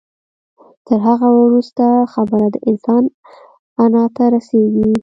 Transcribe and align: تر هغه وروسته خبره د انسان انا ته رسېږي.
تر 0.85 0.97
هغه 1.07 1.27
وروسته 1.41 1.85
خبره 2.13 2.45
د 2.53 2.55
انسان 2.69 3.03
انا 3.83 4.03
ته 4.15 4.23
رسېږي. 4.33 4.91